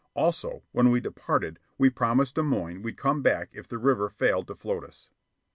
[0.15, 4.47] Also, when we departed, we promised Des Moines we'd come back if the river failed
[4.47, 5.11] to float us.